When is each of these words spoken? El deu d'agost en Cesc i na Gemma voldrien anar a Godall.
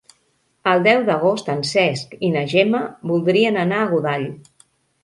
El 0.71 0.81
deu 0.87 1.03
d'agost 1.09 1.51
en 1.57 1.61
Cesc 1.73 2.17
i 2.31 2.35
na 2.39 2.45
Gemma 2.55 2.83
voldrien 3.13 3.65
anar 3.67 3.85
a 3.87 3.93
Godall. 3.97 4.29